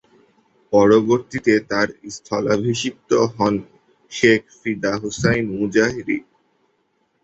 [0.73, 3.55] পরবর্তিতে তার স্থলাভিষিক্ত হন
[4.11, 6.17] শেখ ফিদা হুসাইন মুজাহিরি।